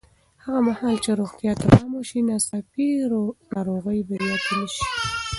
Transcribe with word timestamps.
هغه 0.43 0.59
مهال 0.67 0.95
چې 1.03 1.11
روغتیا 1.19 1.53
ته 1.59 1.65
پام 1.73 1.89
وشي، 1.95 2.19
ناڅاپي 2.29 2.87
ناروغۍ 3.53 3.99
به 4.07 4.15
زیاتې 4.23 4.53
نه 4.59 4.67
شي. 4.73 4.85